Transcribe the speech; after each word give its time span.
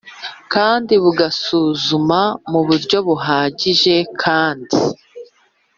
kandi 0.53 0.93
bugasuzuma 1.03 2.21
mu 2.51 2.61
buryo 2.67 2.97
buhagije 3.07 3.95
kandi 4.23 4.77